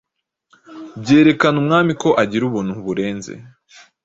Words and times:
byerekana 1.01 1.55
umwami 1.63 1.91
ko 2.01 2.09
agira 2.23 2.43
ubuntu 2.45 2.73
burenze 2.85 3.33